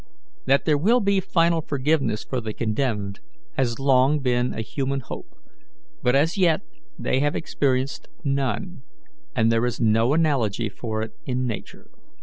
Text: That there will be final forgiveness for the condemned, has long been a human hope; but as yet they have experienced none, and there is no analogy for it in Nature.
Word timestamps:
That 0.47 0.65
there 0.65 0.79
will 0.79 0.99
be 0.99 1.19
final 1.19 1.61
forgiveness 1.61 2.23
for 2.23 2.41
the 2.41 2.53
condemned, 2.55 3.19
has 3.55 3.77
long 3.79 4.19
been 4.19 4.51
a 4.51 4.61
human 4.61 4.99
hope; 5.01 5.35
but 6.01 6.15
as 6.15 6.39
yet 6.39 6.61
they 6.97 7.19
have 7.19 7.35
experienced 7.35 8.07
none, 8.23 8.81
and 9.35 9.51
there 9.51 9.63
is 9.63 9.79
no 9.79 10.13
analogy 10.13 10.69
for 10.69 11.03
it 11.03 11.11
in 11.27 11.45
Nature. 11.45 11.91